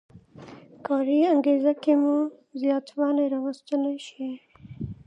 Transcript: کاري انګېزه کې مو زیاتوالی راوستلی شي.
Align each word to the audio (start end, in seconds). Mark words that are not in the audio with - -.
کاري 0.85 1.17
انګېزه 1.33 1.73
کې 1.83 1.93
مو 2.01 2.15
زیاتوالی 2.61 3.25
راوستلی 3.35 3.95
شي. 4.07 4.29